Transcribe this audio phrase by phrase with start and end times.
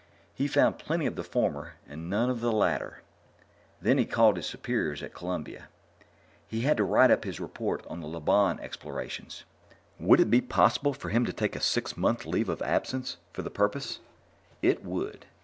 [0.33, 3.03] He found plenty of the former and none of the latter.
[3.79, 5.67] Then he called his superiors at Columbia.
[6.47, 9.43] He had to write up his report on the Lobon explorations.
[9.99, 13.43] Would it be possible for him to take a six month leave of absence for
[13.43, 13.99] the purpose?
[14.63, 15.27] It would.